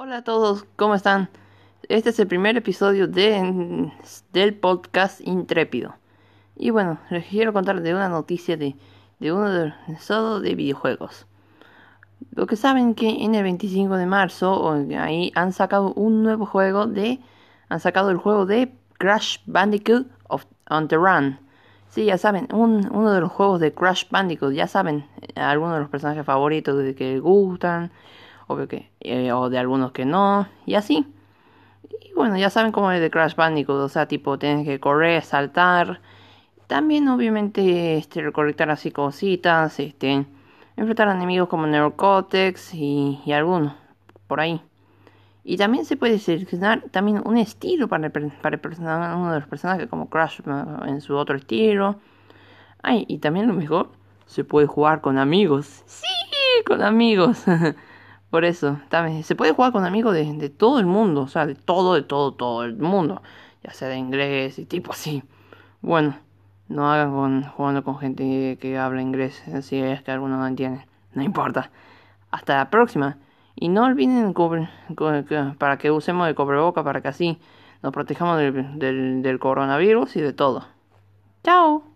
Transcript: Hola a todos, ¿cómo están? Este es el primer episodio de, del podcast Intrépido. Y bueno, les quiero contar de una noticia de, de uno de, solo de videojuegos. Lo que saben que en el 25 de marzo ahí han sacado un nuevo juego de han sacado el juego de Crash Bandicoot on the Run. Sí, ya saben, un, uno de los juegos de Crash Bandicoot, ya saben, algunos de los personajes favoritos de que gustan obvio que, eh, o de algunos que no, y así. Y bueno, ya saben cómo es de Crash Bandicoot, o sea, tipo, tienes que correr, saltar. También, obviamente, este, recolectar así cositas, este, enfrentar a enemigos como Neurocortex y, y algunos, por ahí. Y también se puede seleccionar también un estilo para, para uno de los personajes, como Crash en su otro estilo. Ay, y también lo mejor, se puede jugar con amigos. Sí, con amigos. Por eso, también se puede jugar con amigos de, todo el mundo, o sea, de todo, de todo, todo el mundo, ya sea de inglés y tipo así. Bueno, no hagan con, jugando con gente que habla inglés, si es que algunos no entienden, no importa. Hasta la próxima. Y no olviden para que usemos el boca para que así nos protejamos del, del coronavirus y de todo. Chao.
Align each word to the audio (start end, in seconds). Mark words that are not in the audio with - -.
Hola 0.00 0.18
a 0.18 0.22
todos, 0.22 0.64
¿cómo 0.76 0.94
están? 0.94 1.28
Este 1.88 2.10
es 2.10 2.20
el 2.20 2.28
primer 2.28 2.56
episodio 2.56 3.08
de, 3.08 3.90
del 4.32 4.54
podcast 4.54 5.20
Intrépido. 5.20 5.96
Y 6.54 6.70
bueno, 6.70 7.00
les 7.10 7.26
quiero 7.26 7.52
contar 7.52 7.82
de 7.82 7.96
una 7.96 8.08
noticia 8.08 8.56
de, 8.56 8.76
de 9.18 9.32
uno 9.32 9.50
de, 9.50 9.74
solo 9.98 10.38
de 10.38 10.54
videojuegos. 10.54 11.26
Lo 12.30 12.46
que 12.46 12.54
saben 12.54 12.94
que 12.94 13.24
en 13.24 13.34
el 13.34 13.42
25 13.42 13.96
de 13.96 14.06
marzo 14.06 14.70
ahí 15.00 15.32
han 15.34 15.52
sacado 15.52 15.92
un 15.94 16.22
nuevo 16.22 16.46
juego 16.46 16.86
de 16.86 17.18
han 17.68 17.80
sacado 17.80 18.10
el 18.10 18.18
juego 18.18 18.46
de 18.46 18.72
Crash 18.98 19.38
Bandicoot 19.46 20.06
on 20.70 20.86
the 20.86 20.96
Run. 20.96 21.40
Sí, 21.88 22.04
ya 22.04 22.18
saben, 22.18 22.46
un, 22.52 22.88
uno 22.92 23.10
de 23.10 23.20
los 23.20 23.32
juegos 23.32 23.58
de 23.58 23.74
Crash 23.74 24.04
Bandicoot, 24.08 24.52
ya 24.52 24.68
saben, 24.68 25.08
algunos 25.34 25.74
de 25.74 25.80
los 25.80 25.90
personajes 25.90 26.24
favoritos 26.24 26.78
de 26.78 26.94
que 26.94 27.18
gustan 27.18 27.90
obvio 28.48 28.66
que, 28.66 28.90
eh, 29.00 29.32
o 29.32 29.48
de 29.48 29.58
algunos 29.58 29.92
que 29.92 30.04
no, 30.04 30.48
y 30.66 30.74
así. 30.74 31.06
Y 31.88 32.12
bueno, 32.14 32.36
ya 32.36 32.50
saben 32.50 32.72
cómo 32.72 32.90
es 32.90 33.00
de 33.00 33.10
Crash 33.10 33.36
Bandicoot, 33.36 33.80
o 33.80 33.88
sea, 33.88 34.08
tipo, 34.08 34.38
tienes 34.38 34.66
que 34.66 34.80
correr, 34.80 35.22
saltar. 35.22 36.00
También, 36.66 37.08
obviamente, 37.08 37.96
este, 37.96 38.22
recolectar 38.22 38.70
así 38.70 38.90
cositas, 38.90 39.78
este, 39.78 40.26
enfrentar 40.76 41.08
a 41.08 41.14
enemigos 41.14 41.48
como 41.48 41.66
Neurocortex 41.66 42.74
y, 42.74 43.20
y 43.24 43.32
algunos, 43.32 43.74
por 44.26 44.40
ahí. 44.40 44.60
Y 45.44 45.56
también 45.56 45.84
se 45.86 45.96
puede 45.96 46.18
seleccionar 46.18 46.82
también 46.90 47.22
un 47.24 47.38
estilo 47.38 47.88
para, 47.88 48.10
para 48.10 48.58
uno 49.16 49.32
de 49.32 49.40
los 49.40 49.48
personajes, 49.48 49.88
como 49.88 50.10
Crash 50.10 50.40
en 50.86 51.00
su 51.00 51.16
otro 51.16 51.36
estilo. 51.36 51.96
Ay, 52.82 53.06
y 53.08 53.18
también 53.18 53.46
lo 53.46 53.54
mejor, 53.54 53.90
se 54.26 54.44
puede 54.44 54.66
jugar 54.66 55.00
con 55.00 55.16
amigos. 55.16 55.82
Sí, 55.86 56.06
con 56.66 56.82
amigos. 56.82 57.44
Por 58.30 58.44
eso, 58.44 58.78
también 58.90 59.24
se 59.24 59.34
puede 59.34 59.52
jugar 59.52 59.72
con 59.72 59.84
amigos 59.86 60.14
de, 60.14 60.50
todo 60.50 60.78
el 60.80 60.86
mundo, 60.86 61.22
o 61.22 61.28
sea, 61.28 61.46
de 61.46 61.54
todo, 61.54 61.94
de 61.94 62.02
todo, 62.02 62.32
todo 62.32 62.64
el 62.64 62.76
mundo, 62.76 63.22
ya 63.62 63.72
sea 63.72 63.88
de 63.88 63.96
inglés 63.96 64.58
y 64.58 64.66
tipo 64.66 64.92
así. 64.92 65.22
Bueno, 65.80 66.14
no 66.68 66.90
hagan 66.92 67.12
con, 67.12 67.44
jugando 67.44 67.84
con 67.84 67.98
gente 67.98 68.58
que 68.60 68.78
habla 68.78 69.00
inglés, 69.00 69.42
si 69.62 69.78
es 69.78 70.02
que 70.02 70.10
algunos 70.10 70.38
no 70.38 70.46
entienden, 70.46 70.84
no 71.14 71.22
importa. 71.22 71.70
Hasta 72.30 72.56
la 72.56 72.70
próxima. 72.70 73.16
Y 73.56 73.68
no 73.68 73.84
olviden 73.84 74.34
para 75.58 75.78
que 75.78 75.90
usemos 75.90 76.28
el 76.28 76.34
boca 76.34 76.84
para 76.84 77.00
que 77.00 77.08
así 77.08 77.38
nos 77.82 77.92
protejamos 77.92 78.38
del, 78.38 79.22
del 79.22 79.38
coronavirus 79.38 80.16
y 80.16 80.20
de 80.20 80.32
todo. 80.32 80.66
Chao. 81.42 81.87